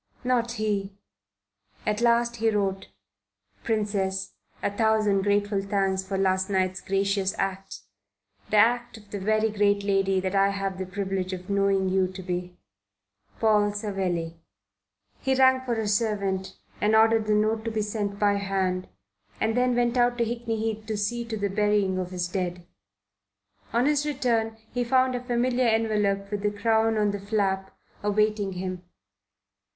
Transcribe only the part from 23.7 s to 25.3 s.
On his return he found a